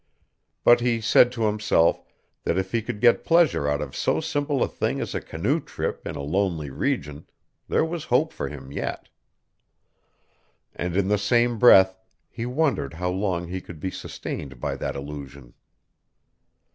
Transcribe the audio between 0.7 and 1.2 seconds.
he